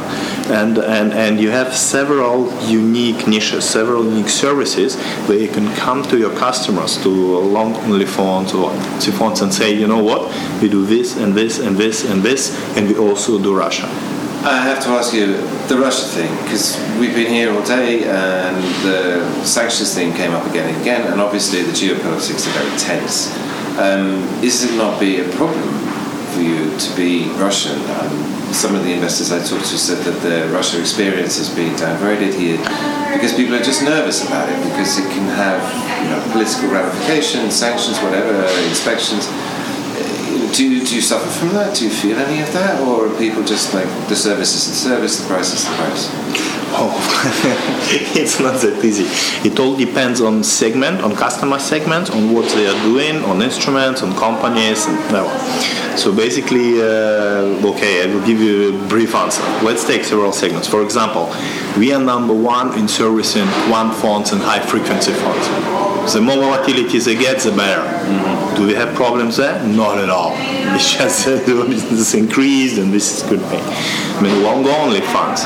and, 0.48 0.78
and, 0.78 1.12
and 1.12 1.40
you 1.40 1.50
have 1.50 1.74
several 1.74 2.50
unique 2.64 3.26
niches, 3.26 3.68
several 3.68 4.04
unique 4.04 4.28
services 4.28 4.96
where 5.26 5.38
you 5.38 5.48
can 5.48 5.72
come 5.76 6.02
to 6.04 6.18
your 6.18 6.34
customers, 6.36 6.96
to 7.02 7.08
long 7.10 7.74
only 7.76 8.06
phones 8.06 8.52
or 8.52 8.70
phones 9.12 9.40
and 9.42 9.52
say, 9.52 9.72
you 9.72 9.86
know 9.86 10.02
what, 10.02 10.32
we 10.62 10.68
do 10.68 10.86
this 10.86 11.16
and 11.16 11.34
this 11.34 11.58
and 11.58 11.76
this 11.76 12.08
and 12.08 12.22
this, 12.22 12.56
and 12.76 12.88
we 12.88 12.96
also 12.96 13.38
do 13.38 13.54
Russia. 13.54 13.88
I 14.42 14.56
have 14.62 14.82
to 14.84 14.88
ask 14.96 15.12
you 15.12 15.36
the 15.68 15.76
Russia 15.76 16.06
thing 16.16 16.34
because 16.44 16.80
we've 16.98 17.14
been 17.14 17.30
here 17.30 17.52
all 17.52 17.62
day 17.62 18.04
and 18.04 18.56
the 18.82 19.44
sanctions 19.44 19.94
thing 19.94 20.14
came 20.14 20.32
up 20.32 20.48
again 20.48 20.72
and 20.72 20.80
again, 20.80 21.12
and 21.12 21.20
obviously 21.20 21.60
the 21.62 21.72
geopolitics 21.72 22.48
are 22.48 22.64
very 22.64 22.78
tense. 22.78 23.28
Um, 23.76 24.24
is 24.42 24.64
it 24.64 24.74
not 24.78 24.98
be 24.98 25.20
a 25.20 25.28
problem 25.36 25.68
for 26.32 26.40
you 26.40 26.72
to 26.72 26.96
be 26.96 27.28
Russian? 27.36 27.76
Um, 28.00 28.16
some 28.50 28.74
of 28.74 28.82
the 28.82 28.94
investors 28.94 29.30
I 29.30 29.44
talked 29.44 29.68
to 29.68 29.76
said 29.76 30.02
that 30.08 30.18
the 30.24 30.50
Russia 30.54 30.80
experience 30.80 31.36
has 31.36 31.54
been 31.54 31.76
downgraded 31.76 32.32
here 32.32 32.56
because 33.12 33.34
people 33.34 33.54
are 33.54 33.62
just 33.62 33.82
nervous 33.82 34.26
about 34.26 34.48
it 34.48 34.56
because 34.64 34.96
it 34.96 35.04
can 35.12 35.28
have 35.36 35.60
you 36.02 36.08
know, 36.08 36.32
political 36.32 36.70
ramifications, 36.70 37.54
sanctions, 37.54 37.98
whatever, 37.98 38.40
inspections 38.68 39.28
do 40.52 40.68
you, 40.68 40.84
do 40.84 40.94
you 40.94 41.00
suffer 41.00 41.28
from 41.28 41.50
that? 41.50 41.76
Do 41.76 41.84
you 41.84 41.90
feel 41.90 42.18
any 42.18 42.40
of 42.42 42.52
that, 42.52 42.80
or 42.80 43.06
are 43.06 43.18
people 43.18 43.42
just 43.44 43.74
like 43.74 43.86
the 44.08 44.16
service 44.16 44.54
is 44.54 44.68
the 44.68 44.74
service, 44.74 45.20
the 45.20 45.26
price 45.26 45.52
is 45.52 45.64
the 45.64 45.74
price? 45.76 46.59
Oh, 46.72 46.94
it's 48.16 48.38
not 48.38 48.60
that 48.60 48.84
easy. 48.84 49.04
It 49.48 49.58
all 49.58 49.76
depends 49.76 50.20
on 50.20 50.44
segment, 50.44 51.02
on 51.02 51.16
customer 51.16 51.58
segments, 51.58 52.10
on 52.10 52.32
what 52.32 52.48
they 52.54 52.66
are 52.66 52.82
doing, 52.84 53.24
on 53.24 53.42
instruments, 53.42 54.02
on 54.02 54.14
companies, 54.16 54.86
and 54.86 54.96
whatever. 55.06 55.96
So 55.96 56.14
basically, 56.14 56.80
uh, 56.80 57.68
okay, 57.74 58.02
I 58.02 58.14
will 58.14 58.24
give 58.24 58.40
you 58.40 58.78
a 58.78 58.88
brief 58.88 59.14
answer. 59.14 59.42
Let's 59.64 59.86
take 59.86 60.04
several 60.04 60.32
segments. 60.32 60.68
For 60.68 60.82
example, 60.82 61.34
we 61.76 61.92
are 61.92 62.00
number 62.00 62.34
one 62.34 62.78
in 62.78 62.86
servicing 62.88 63.46
quant 63.66 63.94
funds 63.94 64.32
and 64.32 64.40
high 64.40 64.60
frequency 64.60 65.12
funds. 65.12 66.14
The 66.14 66.20
more 66.20 66.36
volatility 66.36 66.98
they 66.98 67.14
get, 67.14 67.40
the 67.40 67.50
better. 67.52 67.82
Mm-hmm. 67.82 68.56
Do 68.56 68.66
we 68.66 68.74
have 68.74 68.94
problems 68.94 69.36
there? 69.36 69.62
Not 69.66 69.98
at 69.98 70.08
all. 70.08 70.32
It's 70.80 70.94
just 70.96 71.26
this 71.26 72.14
increased 72.14 72.78
and 72.78 72.90
this 72.90 73.22
is 73.22 73.28
good 73.28 73.42
thing. 73.42 73.60
I 73.62 74.22
mean, 74.22 74.42
long 74.42 74.66
only 74.66 75.02
funds. 75.02 75.42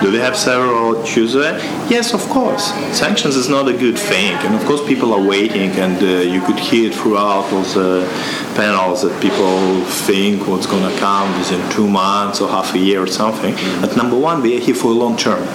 Do 0.00 0.10
they 0.10 0.18
have 0.20 0.34
several 0.34 1.04
choosers? 1.04 1.62
Yes, 1.90 2.14
of 2.14 2.22
course. 2.30 2.72
Sanctions 2.96 3.36
is 3.36 3.50
not 3.50 3.68
a 3.68 3.76
good 3.76 3.98
thing, 3.98 4.32
and 4.46 4.54
of 4.54 4.64
course 4.64 4.86
people 4.86 5.12
are 5.12 5.20
waiting, 5.20 5.72
and 5.72 6.02
uh, 6.02 6.32
you 6.32 6.40
could 6.40 6.58
hear 6.58 6.90
it 6.90 6.94
throughout 6.94 7.52
all 7.52 7.62
the 7.62 8.08
panels 8.54 9.02
that 9.02 9.20
people 9.20 9.84
think 10.06 10.48
what's 10.48 10.66
going 10.66 10.90
to 10.90 10.98
come 10.98 11.36
within 11.38 11.60
two 11.70 11.86
months 11.86 12.40
or 12.40 12.48
half 12.48 12.74
a 12.74 12.78
year 12.78 13.02
or 13.02 13.06
something. 13.06 13.54
But 13.82 13.94
number 13.94 14.18
one, 14.18 14.40
we 14.40 14.56
are 14.56 14.60
here 14.60 14.74
for 14.74 14.90
long 14.90 15.18
term. 15.18 15.46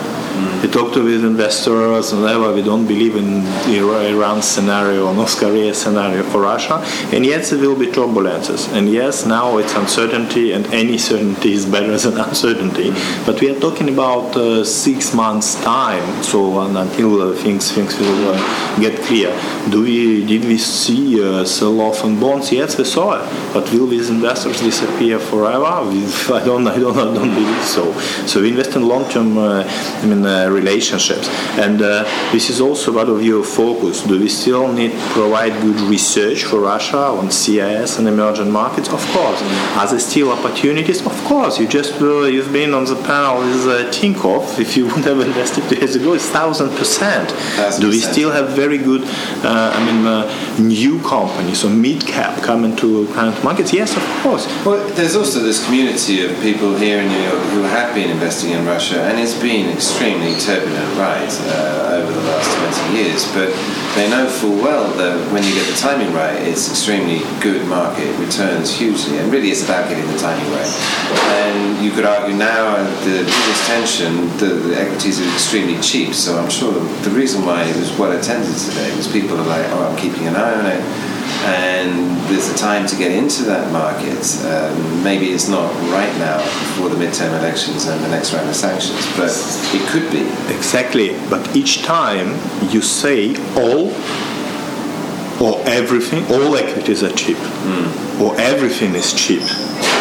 We 0.62 0.70
talk 0.70 0.94
to 0.94 1.04
with 1.04 1.26
investors 1.26 2.12
and 2.12 2.22
whatever. 2.22 2.54
We 2.54 2.64
don't 2.64 2.88
believe 2.88 3.16
in 3.16 3.46
Iran 3.68 4.42
scenario 4.42 5.08
or 5.08 5.14
North 5.14 5.38
Korea 5.38 5.74
scenario 5.74 6.24
for 6.24 6.42
Russia. 6.42 6.76
And 7.14 7.26
yes, 7.26 7.50
there 7.50 7.60
will 7.60 7.78
be 7.78 7.88
turbulences. 7.88 8.72
And 8.74 8.90
yes, 8.90 9.26
now 9.26 9.58
it's 9.58 9.76
uncertainty, 9.76 10.54
and 10.54 10.66
any 10.68 10.98
certainty 10.98 11.54
is 11.54 11.66
better 11.66 11.98
than 11.98 12.18
uncertainty. 12.30 12.92
But 13.26 13.42
we 13.42 13.50
are 13.50 13.60
talking 13.60 13.90
about 13.90 14.36
uh, 14.36 14.64
six 14.64 15.14
months 15.14 15.62
time. 15.64 16.24
So 16.24 16.62
until 16.62 17.22
uh, 17.22 17.36
things 17.36 17.72
things 17.72 17.98
will 18.00 18.34
uh, 18.34 18.80
get 18.80 19.00
clear. 19.02 19.30
Do 19.70 19.84
we 19.84 20.26
did 20.26 20.46
we 20.46 20.58
see 20.58 21.22
a 21.22 21.46
sell 21.46 21.80
off 21.82 22.04
in 22.04 22.20
bonds? 22.20 22.52
Yes, 22.52 22.78
we 22.78 22.86
saw 22.86 23.20
it. 23.20 23.54
But 23.54 23.72
will 23.72 23.88
these 23.88 24.10
investors 24.10 24.60
disappear 24.62 25.20
forever? 25.20 25.66
I 26.34 26.42
don't 26.46 26.68
I 26.68 26.80
don't 26.80 26.98
I 26.98 27.14
don't 27.14 27.34
believe 27.34 27.64
so. 27.64 27.94
So 28.26 28.42
we 28.42 28.50
invest 28.50 28.76
in 28.76 28.88
long 28.88 29.10
term. 29.10 29.38
Uh, 29.38 29.64
I 30.02 30.06
mean 30.06 30.23
uh, 30.26 30.50
relationships. 30.50 31.28
And 31.58 31.82
uh, 31.82 32.04
this 32.32 32.50
is 32.50 32.62
also 32.62 32.94
part 32.94 33.10
of 33.10 33.24
your 33.24 33.44
focus. 33.44 34.04
Do 34.04 34.20
we 34.20 34.30
still 34.30 34.72
need 34.72 34.92
to 34.92 35.08
provide 35.10 35.54
good 35.62 35.80
research 35.82 36.44
for 36.44 36.60
Russia 36.60 36.98
on 36.98 37.32
CIS 37.32 38.00
and 38.00 38.08
emerging 38.08 38.52
markets? 38.52 38.90
Of 38.90 39.06
course. 39.12 39.42
Are 39.78 39.88
there 39.88 40.00
still 40.00 40.32
opportunities? 40.32 41.06
Of 41.06 41.18
course. 41.26 41.60
You 41.60 41.68
just 41.68 42.02
uh, 42.02 42.24
you've 42.24 42.54
been 42.54 42.74
on 42.74 42.86
the 42.86 42.96
panel 42.96 43.40
with 43.40 43.66
uh, 43.68 43.92
Tinkoff. 43.92 44.60
If 44.64 44.78
you 44.78 44.86
would 44.88 45.04
have 45.04 45.20
invested 45.20 45.68
two 45.70 45.76
years 45.76 45.96
ago, 45.96 46.14
it's 46.14 46.30
thousand 46.30 46.70
percent. 46.78 47.30
Do 47.80 47.90
we 47.90 48.00
still 48.00 48.32
have 48.32 48.50
very 48.50 48.78
good, 48.78 49.04
uh, 49.44 49.74
I 49.76 49.80
mean, 49.86 50.06
uh, 50.08 50.24
new 50.60 51.02
companies 51.02 51.64
or 51.66 51.70
mid 51.70 52.02
cap 52.06 52.42
coming 52.42 52.76
to 52.78 53.08
current 53.14 53.44
markets? 53.44 53.74
Yes, 53.74 53.96
of 53.96 54.04
course. 54.24 54.48
Well, 54.66 54.88
there's 54.96 55.16
also 55.16 55.40
this 55.40 55.64
community 55.66 56.26
of 56.26 56.32
people 56.42 56.76
here 56.76 57.00
in 57.00 57.08
New 57.10 57.24
York 57.30 57.44
who 57.54 57.62
have 57.64 57.94
been 57.94 58.10
investing 58.10 58.52
in 58.52 58.66
Russia, 58.66 59.02
and 59.04 59.20
it's 59.20 59.40
been 59.40 59.70
extremely 59.70 60.13
turbulent 60.40 60.98
ride 60.98 61.32
uh, 61.48 61.98
over 61.98 62.12
the 62.12 62.24
last 62.28 62.52
20 62.92 62.98
years. 62.98 63.26
But 63.34 63.50
they 63.96 64.10
know 64.10 64.28
full 64.28 64.56
well 64.62 64.92
that 64.98 65.32
when 65.32 65.44
you 65.44 65.54
get 65.54 65.66
the 65.68 65.78
timing 65.78 66.14
right, 66.14 66.36
it's 66.36 66.70
extremely 66.70 67.22
good 67.42 67.66
market, 67.68 68.12
returns 68.20 68.76
hugely, 68.76 69.18
and 69.18 69.32
really 69.32 69.50
it's 69.50 69.64
about 69.64 69.90
getting 69.90 70.06
the 70.12 70.18
timing 70.18 70.50
right. 70.52 70.70
And 71.42 71.84
you 71.84 71.92
could 71.92 72.06
argue 72.06 72.36
now 72.36 72.76
at 72.76 72.90
the 73.06 73.24
biggest 73.24 73.66
tension, 73.66 74.28
the, 74.38 74.70
the 74.70 74.76
equities 74.80 75.22
are 75.22 75.34
extremely 75.34 75.80
cheap. 75.82 76.14
So 76.14 76.38
I'm 76.38 76.50
sure 76.50 76.74
the 76.74 77.12
reason 77.12 77.46
why 77.46 77.64
it 77.64 77.76
was 77.76 77.98
well 77.98 78.12
attended 78.12 78.56
today 78.58 78.96
was 78.96 79.08
people 79.08 79.38
are 79.40 79.48
like, 79.48 79.66
oh, 79.72 79.88
I'm 79.88 79.98
keeping 79.98 80.28
an 80.28 80.36
eye 80.36 80.54
on 80.60 80.66
it 80.66 81.13
and 81.44 82.18
there's 82.30 82.50
a 82.50 82.58
time 82.58 82.88
to 82.88 82.96
get 82.96 83.12
into 83.12 83.44
that 83.44 83.72
market. 83.72 84.24
Um, 84.46 85.04
maybe 85.04 85.28
it's 85.28 85.48
not 85.48 85.74
right 85.92 86.14
now 86.18 86.38
before 86.38 86.90
the 86.90 86.96
midterm 86.96 87.38
elections 87.40 87.86
and 87.88 88.04
the 88.04 88.10
next 88.10 88.34
round 88.34 88.50
of 88.50 88.56
sanctions, 88.56 89.06
but 89.18 89.32
it 89.74 89.88
could 89.90 90.10
be. 90.12 90.24
Exactly. 90.54 91.18
But 91.30 91.56
each 91.56 91.84
time 91.84 92.30
you 92.70 92.82
say 92.82 93.36
all 93.56 93.92
or 95.42 95.60
everything, 95.68 96.24
all 96.32 96.56
equities 96.56 97.04
are 97.04 97.12
cheap, 97.14 97.38
mm. 97.38 98.22
or 98.22 98.40
everything 98.40 98.96
is 98.96 99.14
cheap, 99.14 99.42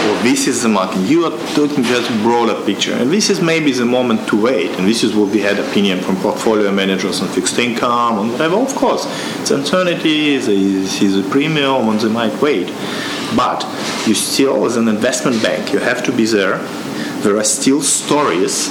or 0.09 0.23
this 0.23 0.47
is 0.47 0.63
the 0.63 0.69
market. 0.69 0.99
You 1.01 1.25
are 1.27 1.39
talking 1.55 1.85
just 1.85 2.11
broader 2.23 2.61
picture, 2.65 2.93
and 2.93 3.11
this 3.11 3.31
is 3.31 3.41
maybe 3.41 3.73
the 3.73 3.85
moment 3.85 4.29
to 4.29 4.41
wait. 4.41 4.71
And 4.71 4.87
this 4.87 5.05
is 5.05 5.15
what 5.15 5.31
we 5.31 5.41
had 5.41 5.59
opinion 5.59 6.01
from 6.01 6.17
portfolio 6.17 6.73
managers 6.73 7.21
on 7.23 7.29
fixed 7.29 7.59
income 7.59 8.19
and 8.19 8.33
whatever. 8.33 8.57
Of 8.57 8.75
course, 8.75 9.07
it's 9.41 9.51
uncertainty, 9.51 10.35
is 10.35 10.49
a 10.49 11.31
premium, 11.31 11.89
and 11.89 12.01
they 12.01 12.09
might 12.09 12.41
wait. 12.43 12.69
But 13.37 13.65
you 14.07 14.15
still, 14.15 14.67
as 14.67 14.77
an 14.77 14.89
investment 14.89 15.43
bank, 15.43 15.73
you 15.73 15.79
have 15.79 16.03
to 16.05 16.13
be 16.13 16.27
there. 16.27 16.59
There 17.23 17.37
are 17.39 17.45
still 17.45 17.81
stories 17.81 18.69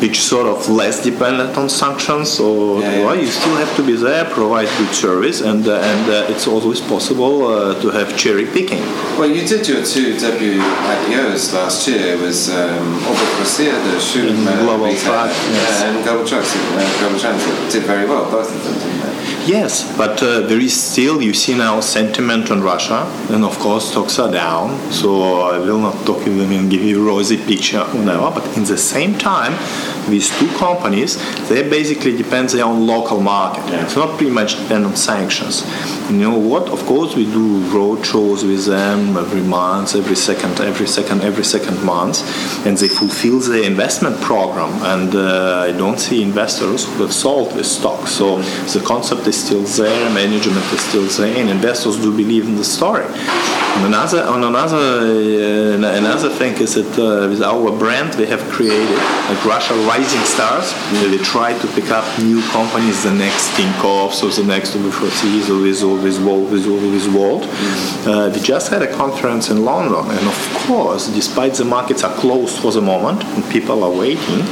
which 0.00 0.20
sort 0.20 0.46
of 0.46 0.68
less 0.68 1.02
dependent 1.02 1.56
on 1.56 1.68
sanctions, 1.68 2.40
or 2.40 2.80
yeah, 2.80 2.98
yeah. 2.98 3.12
you 3.14 3.26
still 3.26 3.56
have 3.56 3.74
to 3.76 3.82
be 3.82 3.96
there, 3.96 4.24
provide 4.24 4.68
good 4.78 4.94
service, 4.94 5.40
and 5.40 5.66
uh, 5.66 5.90
and 5.90 6.10
uh, 6.10 6.32
it's 6.32 6.46
always 6.46 6.80
possible 6.80 7.46
uh, 7.46 7.80
to 7.82 7.90
have 7.90 8.16
cherry 8.16 8.46
picking. 8.46 8.82
Well, 9.18 9.30
you 9.30 9.46
did 9.46 9.68
your 9.68 9.84
two 9.84 10.18
debut 10.18 10.60
IPOs 10.60 11.52
last 11.54 11.86
year. 11.88 12.14
It 12.14 12.20
was 12.20 12.48
um, 12.50 13.00
the 13.00 14.00
shoe 14.00 14.32
global 14.64 14.94
truck, 14.96 15.30
yes. 15.30 15.82
and 15.82 16.04
Global 16.04 16.26
Trucks, 16.26 16.54
Global 17.00 17.18
Transit 17.18 17.72
did 17.72 17.82
very 17.84 18.06
well, 18.06 18.30
both 18.30 18.54
of 18.54 18.64
them, 18.64 18.74
didn't 18.74 19.00
they? 19.00 19.39
Yes, 19.46 19.96
but 19.96 20.22
uh, 20.22 20.40
there 20.40 20.60
is 20.60 20.80
still, 20.80 21.20
you 21.22 21.32
see 21.34 21.56
now, 21.56 21.80
sentiment 21.80 22.50
on 22.50 22.62
Russia, 22.62 23.10
and 23.30 23.44
of 23.44 23.58
course, 23.58 23.90
stocks 23.90 24.18
are 24.18 24.30
down. 24.30 24.78
So 24.92 25.40
I 25.40 25.58
will 25.58 25.78
not 25.78 25.94
talk 26.06 26.18
with 26.18 26.38
them 26.38 26.52
and 26.52 26.70
give 26.70 26.82
you 26.82 27.02
a 27.02 27.06
rosy 27.06 27.36
picture, 27.36 27.82
whatever. 27.84 28.30
But 28.30 28.56
in 28.56 28.64
the 28.64 28.78
same 28.78 29.18
time, 29.18 29.52
these 30.08 30.30
two 30.38 30.48
companies, 30.56 31.16
they 31.48 31.68
basically 31.68 32.16
depend 32.16 32.54
on 32.54 32.86
local 32.86 33.20
market. 33.20 33.66
Yeah. 33.68 33.84
It's 33.84 33.96
not 33.96 34.16
pretty 34.16 34.32
much 34.32 34.56
depend 34.56 34.84
on 34.84 34.94
sanctions. 34.96 35.64
You 36.10 36.16
know 36.16 36.38
what? 36.38 36.68
Of 36.68 36.84
course, 36.86 37.14
we 37.14 37.24
do 37.24 37.60
road 37.70 38.04
shows 38.04 38.44
with 38.44 38.66
them 38.66 39.16
every 39.16 39.42
month, 39.42 39.94
every 39.94 40.16
second, 40.16 40.60
every 40.60 40.86
second, 40.86 41.22
every 41.22 41.44
second 41.44 41.82
month, 41.84 42.22
and 42.66 42.76
they 42.76 42.88
fulfill 42.88 43.38
the 43.40 43.62
investment 43.62 44.20
program. 44.20 44.70
And 44.82 45.14
uh, 45.14 45.66
I 45.68 45.72
don't 45.72 45.98
see 45.98 46.22
investors 46.22 46.84
who 46.84 47.02
have 47.02 47.12
sold 47.12 47.52
this 47.52 47.76
stock. 47.78 48.08
So 48.08 48.42
the 48.42 48.82
concept 48.84 49.26
is 49.30 49.38
still 49.46 49.64
there, 49.80 50.02
management 50.22 50.66
is 50.76 50.82
still 50.88 51.06
there, 51.18 51.34
and 51.40 51.48
investors 51.48 51.96
do 52.04 52.10
believe 52.22 52.44
in 52.50 52.56
the 52.56 52.64
story. 52.64 53.06
And 53.74 53.86
another, 53.86 54.22
on 54.34 54.42
another, 54.42 54.84
uh, 55.76 55.98
another 56.02 56.30
thing 56.40 56.54
is 56.66 56.74
that 56.74 56.92
uh, 56.98 57.28
with 57.30 57.42
our 57.42 57.70
brand, 57.82 58.10
we 58.20 58.26
have 58.26 58.42
created 58.50 58.98
like 59.28 59.42
Russia 59.54 59.74
Rising 59.92 60.24
Stars. 60.34 60.66
We 60.92 61.18
try 61.18 61.50
to 61.62 61.66
pick 61.76 61.88
up 61.98 62.04
new 62.18 62.42
companies, 62.50 63.04
the 63.04 63.14
next 63.14 63.44
Tinkoff, 63.56 64.12
so 64.12 64.26
the 64.28 64.46
next 64.54 64.74
Overseas, 64.74 65.48
or 65.48 65.60
with 65.62 65.82
with 66.04 66.18
Walt, 66.26 66.50
with, 66.50 66.66
with 66.66 67.08
Walt. 67.14 67.44
Mm. 67.44 68.06
Uh, 68.06 68.34
we 68.34 68.40
just 68.40 68.66
had 68.72 68.82
a 68.82 68.92
conference 69.02 69.50
in 69.52 69.64
London, 69.64 70.04
and 70.16 70.26
of 70.34 70.40
course, 70.66 71.02
despite 71.20 71.54
the 71.54 71.64
markets 71.64 72.02
are 72.02 72.14
closed 72.22 72.58
for 72.58 72.72
the 72.72 72.80
moment 72.80 73.22
and 73.34 73.44
people 73.50 73.84
are 73.84 73.94
waiting, 74.04 74.42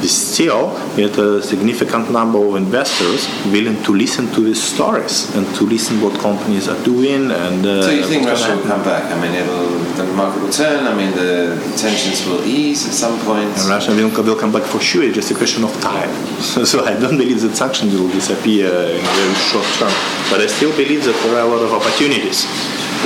we 0.00 0.06
still 0.06 0.64
get 0.96 1.18
a 1.18 1.42
significant 1.42 2.10
number 2.10 2.38
of 2.38 2.54
investors 2.54 3.28
willing 3.46 3.82
to 3.82 3.92
listen 3.92 4.19
to 4.28 4.40
these 4.42 4.62
stories 4.62 5.34
and 5.34 5.46
to 5.56 5.64
listen 5.64 6.00
what 6.00 6.18
companies 6.20 6.68
are 6.68 6.82
doing. 6.84 7.30
And 7.30 7.64
uh, 7.64 7.82
so 7.82 7.90
you 7.90 8.04
think 8.04 8.26
Russia 8.26 8.56
will 8.56 8.62
come 8.62 8.82
back? 8.84 9.10
I 9.10 9.20
mean, 9.20 9.34
it'll 9.34 9.80
the 9.96 10.04
market 10.14 10.42
will 10.42 10.52
turn. 10.52 10.86
I 10.86 10.94
mean, 10.94 11.12
the 11.12 11.56
tensions 11.76 12.26
will 12.26 12.44
ease 12.44 12.86
at 12.86 12.94
some 12.94 13.18
point. 13.20 13.50
And 13.58 13.68
Russia 13.68 13.90
will, 13.92 14.10
will 14.10 14.38
come 14.38 14.52
back 14.52 14.62
for 14.62 14.80
sure. 14.80 15.02
It's 15.02 15.14
just 15.14 15.30
a 15.30 15.34
question 15.34 15.64
of 15.64 15.72
time. 15.80 16.10
so 16.40 16.84
I 16.84 16.98
don't 16.98 17.18
believe 17.18 17.40
that 17.42 17.56
sanctions 17.56 17.94
will 17.94 18.08
disappear 18.08 18.68
in 18.68 19.04
a 19.04 19.12
very 19.18 19.34
short 19.50 19.66
term, 19.78 19.92
but 20.30 20.40
I 20.40 20.46
still 20.46 20.74
believe 20.76 21.04
that 21.04 21.16
there 21.24 21.36
are 21.36 21.46
a 21.46 21.50
lot 21.50 21.62
of 21.62 21.72
opportunities. 21.72 22.44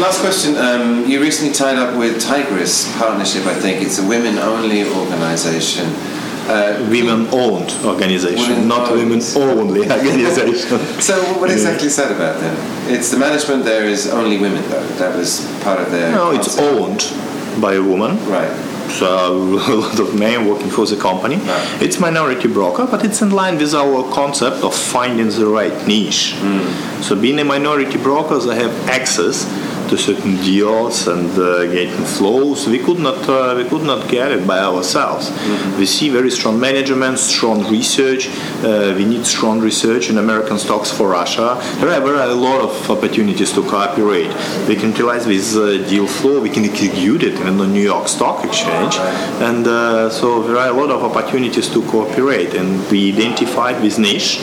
Last 0.00 0.20
question. 0.20 0.56
Um, 0.56 1.06
you 1.08 1.20
recently 1.20 1.54
tied 1.54 1.78
up 1.78 1.96
with 1.96 2.20
Tigress 2.20 2.90
Partnership, 2.98 3.46
I 3.46 3.54
think. 3.54 3.82
It's 3.82 3.98
a 3.98 4.06
women 4.06 4.38
only 4.38 4.82
organization. 4.82 5.86
Uh, 6.46 6.86
women 6.90 7.26
owned 7.32 7.70
organization, 7.84 8.68
not 8.68 8.92
women 8.92 9.20
only 9.34 9.80
organization. 9.90 10.78
so, 11.00 11.22
what 11.40 11.50
exactly 11.50 11.86
is 11.86 11.96
that 11.96 12.12
about 12.12 12.38
then? 12.40 12.54
It's 12.92 13.10
the 13.10 13.16
management 13.16 13.64
there 13.64 13.84
is 13.84 14.08
only 14.08 14.36
women, 14.38 14.62
though. 14.68 14.86
That 14.98 15.16
was 15.16 15.40
part 15.62 15.80
of 15.80 15.90
their. 15.90 16.12
No, 16.12 16.32
concept. 16.32 16.46
it's 16.46 16.58
owned 16.58 17.60
by 17.62 17.74
a 17.74 17.82
woman. 17.82 18.18
Right. 18.26 18.52
So 18.90 19.42
a 19.72 19.74
lot 19.74 19.98
of 19.98 20.18
men 20.18 20.46
working 20.48 20.70
for 20.70 20.86
the 20.86 20.96
company. 20.96 21.36
Right. 21.36 21.82
It's 21.82 21.98
minority 21.98 22.48
broker, 22.48 22.86
but 22.86 23.04
it's 23.04 23.22
in 23.22 23.30
line 23.30 23.58
with 23.58 23.74
our 23.74 24.10
concept 24.12 24.62
of 24.62 24.74
finding 24.74 25.28
the 25.30 25.46
right 25.46 25.86
niche. 25.86 26.34
Mm. 26.38 27.02
So 27.02 27.18
being 27.20 27.38
a 27.38 27.44
minority 27.44 27.98
broker, 27.98 28.38
they 28.38 28.56
have 28.56 28.88
access 28.88 29.44
to 29.88 29.96
certain 29.96 30.36
deals 30.36 31.06
and 31.08 31.30
uh, 31.38 31.66
getting 31.66 32.04
flows. 32.04 32.66
We 32.66 32.78
could 32.78 32.98
not 32.98 33.28
uh, 33.28 33.54
we 33.56 33.64
could 33.68 33.82
not 33.82 34.08
get 34.08 34.32
it 34.32 34.46
by 34.46 34.58
ourselves. 34.58 35.30
Mm-hmm. 35.30 35.78
We 35.78 35.86
see 35.86 36.08
very 36.10 36.30
strong 36.30 36.58
management, 36.58 37.18
strong 37.18 37.70
research. 37.70 38.28
Uh, 38.62 38.94
we 38.96 39.04
need 39.04 39.24
strong 39.26 39.60
research 39.60 40.10
in 40.10 40.18
American 40.18 40.58
stocks 40.58 40.90
for 40.90 41.08
Russia. 41.08 41.58
There 41.80 41.90
are, 41.90 42.00
there 42.00 42.16
are 42.16 42.30
a 42.30 42.40
lot 42.48 42.60
of 42.60 42.90
opportunities 42.90 43.52
to 43.52 43.62
cooperate. 43.62 44.28
We 44.68 44.76
can 44.76 44.90
utilize 44.90 45.26
this 45.26 45.56
uh, 45.56 45.84
deal 45.88 46.06
flow. 46.06 46.40
We 46.40 46.50
can 46.50 46.64
execute 46.64 47.22
it 47.22 47.34
in 47.40 47.56
the 47.58 47.66
New 47.66 47.82
York 47.82 48.08
Stock 48.08 48.44
Exchange, 48.44 48.96
and 49.48 49.66
uh, 49.66 50.10
so 50.10 50.42
there 50.42 50.56
are 50.56 50.68
a 50.68 50.72
lot 50.72 50.90
of 50.90 51.02
opportunities 51.02 51.68
to 51.70 51.82
cooperate. 51.90 52.54
And 52.54 52.68
we 52.90 53.12
identified 53.12 53.82
this 53.82 53.98
niche 53.98 54.40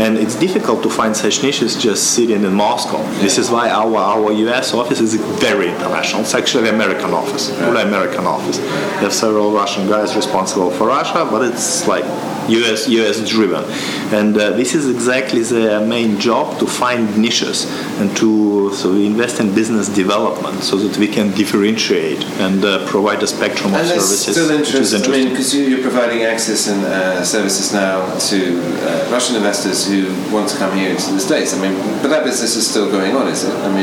and 0.00 0.16
it's 0.16 0.34
difficult 0.34 0.82
to 0.82 0.88
find 0.88 1.14
such 1.14 1.42
niches 1.42 1.76
just 1.76 2.12
sitting 2.14 2.42
in 2.42 2.54
Moscow. 2.54 3.02
This 3.20 3.36
is 3.36 3.50
why 3.50 3.68
our, 3.68 3.96
our 3.96 4.32
US 4.32 4.69
office 4.74 5.00
is 5.00 5.14
very 5.14 5.68
international. 5.68 6.22
It's 6.22 6.34
actually 6.34 6.68
American 6.68 7.12
office, 7.12 7.50
fully 7.50 7.82
American 7.82 8.26
office. 8.26 8.58
We 8.58 9.04
have 9.06 9.12
several 9.12 9.52
Russian 9.52 9.88
guys 9.88 10.14
responsible 10.16 10.70
for 10.70 10.88
Russia, 10.88 11.26
but 11.30 11.42
it's 11.42 11.86
like 11.86 12.04
US 12.48 12.88
US 12.88 13.28
driven, 13.28 13.64
and 14.12 14.36
uh, 14.36 14.50
this 14.50 14.74
is 14.74 14.88
exactly 14.88 15.42
the 15.42 15.84
main 15.86 16.18
job 16.18 16.58
to 16.58 16.66
find 16.66 17.16
niches 17.16 17.66
and 18.00 18.16
to 18.16 18.50
so 18.72 18.92
we 18.92 19.06
invest 19.06 19.40
in 19.40 19.54
business 19.54 19.88
development 19.88 20.62
so 20.62 20.76
that 20.76 20.96
we 20.98 21.08
can 21.08 21.32
differentiate 21.32 22.24
and 22.38 22.64
uh, 22.64 22.86
provide 22.86 23.22
a 23.22 23.26
spectrum 23.26 23.74
and 23.74 23.82
of 23.82 23.86
services. 23.86 24.36
Still 24.36 24.50
interest, 24.50 24.94
I 24.94 25.10
mean, 25.10 25.30
because 25.30 25.54
you, 25.54 25.78
are 25.78 25.82
providing 25.82 26.22
access 26.22 26.68
and 26.68 26.84
uh, 26.84 27.24
services 27.24 27.72
now 27.72 27.96
to 28.30 28.60
uh, 28.60 29.08
Russian 29.10 29.36
investors 29.36 29.86
who 29.86 30.06
want 30.32 30.48
to 30.50 30.56
come 30.56 30.76
here 30.76 30.90
into 30.90 31.12
the 31.12 31.20
states. 31.20 31.54
I 31.54 31.60
mean, 31.60 31.76
but 32.02 32.08
that 32.08 32.24
business 32.24 32.56
is 32.56 32.68
still 32.68 32.90
going 32.90 33.14
on, 33.16 33.28
is 33.28 33.44
it? 33.44 33.54
I 33.54 33.68
mean, 33.74 33.79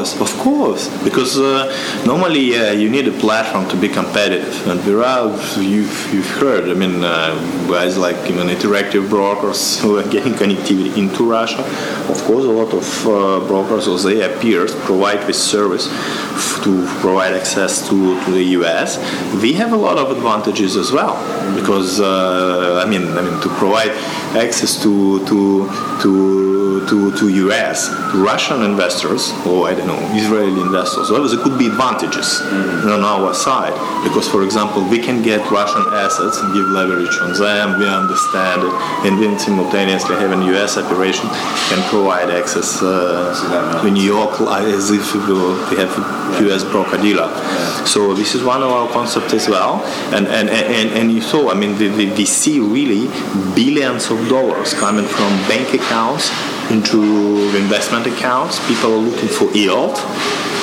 course 0.00 0.20
of 0.20 0.38
course, 0.38 0.88
because 1.04 1.38
uh, 1.38 1.68
normally 2.06 2.56
uh, 2.56 2.72
you 2.72 2.88
need 2.88 3.06
a 3.08 3.12
platform 3.12 3.68
to 3.68 3.76
be 3.76 3.88
competitive, 3.88 4.66
and 4.66 4.80
there 4.80 5.02
are 5.02 5.28
you've, 5.60 6.12
you've 6.12 6.30
heard. 6.38 6.68
I 6.70 6.74
mean, 6.74 7.04
uh, 7.04 7.34
guys 7.68 7.98
like 7.98 8.16
even 8.30 8.48
interactive 8.48 9.08
brokers 9.08 9.80
who 9.82 9.98
are 9.98 10.08
getting 10.08 10.32
connectivity 10.32 10.96
into 10.96 11.28
Russia. 11.28 11.62
Of 12.08 12.22
course, 12.24 12.44
a 12.44 12.50
lot 12.62 12.72
of 12.72 13.06
uh, 13.06 13.46
brokers 13.46 13.88
or 13.88 13.98
their 13.98 14.38
peers 14.40 14.74
provide 14.74 15.26
this 15.26 15.42
service 15.42 15.86
to 16.64 16.86
provide 17.00 17.32
access 17.32 17.88
to, 17.88 18.24
to 18.24 18.30
the 18.30 18.44
US. 18.60 18.98
We 19.42 19.52
have 19.54 19.72
a 19.72 19.76
lot 19.76 19.98
of 19.98 20.16
advantages 20.16 20.76
as 20.76 20.92
well 20.92 21.14
because 21.54 22.00
uh, 22.00 22.82
I 22.84 22.88
mean, 22.88 23.06
I 23.18 23.22
mean 23.22 23.40
to 23.40 23.48
provide 23.58 23.90
access 24.36 24.82
to 24.82 25.24
to 25.26 25.68
to 26.02 26.59
to, 26.88 27.10
to 27.18 27.24
US 27.50 27.88
to 28.12 28.22
Russian 28.22 28.62
investors 28.62 29.32
or 29.46 29.68
I 29.68 29.74
don't 29.74 29.86
know 29.86 30.00
Israeli 30.14 30.60
investors. 30.60 31.10
Well, 31.10 31.26
there 31.26 31.42
could 31.42 31.58
be 31.58 31.66
advantages 31.66 32.40
on 32.86 33.02
our 33.02 33.34
side 33.34 33.74
because, 34.04 34.28
for 34.28 34.42
example, 34.42 34.82
we 34.88 34.98
can 34.98 35.22
get 35.22 35.40
Russian 35.50 35.84
assets 35.92 36.38
and 36.38 36.54
give 36.54 36.66
leverage 36.68 37.16
on 37.20 37.32
them. 37.34 37.78
We 37.78 37.86
understand 37.88 38.62
it, 38.62 38.74
and 39.06 39.22
then 39.22 39.38
simultaneously 39.38 40.16
having 40.16 40.42
US 40.54 40.76
operation 40.76 41.26
can 41.68 41.80
provide 41.90 42.30
access 42.30 42.82
uh, 42.82 43.80
to 43.82 43.90
New 43.90 44.04
York 44.04 44.40
as 44.40 44.90
if 44.90 45.14
we 45.14 45.76
have 45.76 45.92
a 45.98 46.50
US 46.50 46.64
broker 46.64 46.96
dealer. 46.96 47.28
So 47.86 48.14
this 48.14 48.34
is 48.34 48.42
one 48.44 48.62
of 48.62 48.70
our 48.70 48.88
concepts 48.88 49.32
as 49.32 49.48
well, 49.48 49.82
and 50.14 50.26
and 50.26 50.48
and, 50.48 50.88
and 50.98 51.12
you 51.12 51.20
saw. 51.20 51.50
I 51.50 51.54
mean, 51.54 51.78
we, 51.78 52.10
we 52.10 52.26
see 52.26 52.60
really 52.60 53.08
billions 53.54 54.10
of 54.10 54.28
dollars 54.28 54.74
coming 54.74 55.06
from 55.06 55.30
bank 55.48 55.74
accounts 55.74 56.30
into 56.70 57.00
investment 57.56 58.06
accounts. 58.06 58.64
People 58.66 58.92
are 58.94 59.04
looking 59.10 59.28
for 59.28 59.50
yield, 59.52 59.98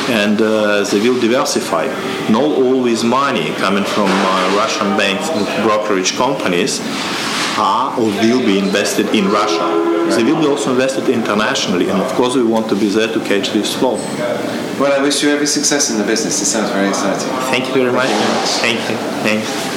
and 0.10 0.42
uh, 0.42 0.84
they 0.86 1.00
will 1.00 1.20
diversify. 1.20 1.86
Not 2.30 2.44
always 2.44 3.04
money 3.04 3.54
coming 3.56 3.84
from 3.84 4.10
uh, 4.10 4.56
Russian 4.58 4.96
banks 4.98 5.30
and 5.30 5.46
brokerage 5.64 6.16
companies 6.16 6.80
are 7.58 7.98
or 8.00 8.06
will 8.06 8.40
be 8.46 8.60
invested 8.60 9.08
in 9.16 9.30
Russia. 9.30 9.96
They 10.16 10.24
will 10.24 10.40
be 10.40 10.48
also 10.48 10.72
invested 10.72 11.10
internationally, 11.10 11.90
and 11.90 12.00
of 12.02 12.12
course, 12.14 12.36
we 12.36 12.44
want 12.44 12.70
to 12.70 12.76
be 12.76 12.88
there 12.88 13.12
to 13.12 13.20
catch 13.26 13.52
this 13.52 13.76
flow. 13.76 13.96
Well, 14.80 14.94
I 14.94 15.02
wish 15.02 15.24
you 15.24 15.30
every 15.30 15.48
success 15.48 15.90
in 15.90 15.98
the 15.98 16.06
business. 16.06 16.42
It 16.42 16.46
sounds 16.46 16.72
very 16.72 16.88
exciting. 16.88 17.28
Thank 17.52 17.68
you 17.68 17.74
very 17.74 17.92
much. 17.92 18.08
Thank 18.62 18.80
you. 18.90 18.96
Thank 19.26 19.44
you. 19.44 19.77